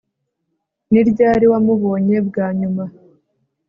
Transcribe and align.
Ni 0.91 1.01
ryari 1.09 1.45
wamubonye 1.51 2.17
bwa 2.27 2.47
nyuma 2.59 2.83